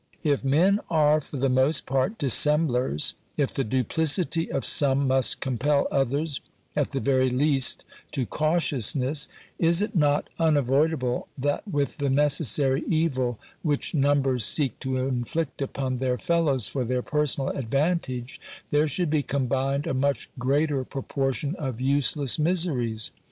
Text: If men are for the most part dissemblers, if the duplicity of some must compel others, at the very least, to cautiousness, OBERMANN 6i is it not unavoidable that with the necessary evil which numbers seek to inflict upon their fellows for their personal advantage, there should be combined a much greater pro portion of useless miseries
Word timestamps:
If 0.23 0.43
men 0.43 0.79
are 0.89 1.21
for 1.21 1.37
the 1.37 1.47
most 1.47 1.85
part 1.85 2.17
dissemblers, 2.17 3.15
if 3.37 3.53
the 3.53 3.63
duplicity 3.63 4.51
of 4.51 4.65
some 4.65 5.05
must 5.07 5.41
compel 5.41 5.87
others, 5.91 6.41
at 6.75 6.89
the 6.89 6.99
very 6.99 7.29
least, 7.29 7.85
to 8.13 8.25
cautiousness, 8.25 9.27
OBERMANN 9.57 9.61
6i 9.61 9.67
is 9.69 9.81
it 9.83 9.95
not 9.95 10.27
unavoidable 10.39 11.27
that 11.37 11.67
with 11.67 11.99
the 11.99 12.09
necessary 12.09 12.83
evil 12.87 13.37
which 13.61 13.93
numbers 13.93 14.43
seek 14.43 14.79
to 14.79 14.97
inflict 14.97 15.61
upon 15.61 15.99
their 15.99 16.17
fellows 16.17 16.67
for 16.67 16.83
their 16.83 17.03
personal 17.03 17.49
advantage, 17.51 18.41
there 18.71 18.87
should 18.87 19.11
be 19.11 19.21
combined 19.21 19.85
a 19.85 19.93
much 19.93 20.31
greater 20.39 20.83
pro 20.83 21.03
portion 21.03 21.55
of 21.57 21.79
useless 21.79 22.39
miseries 22.39 23.11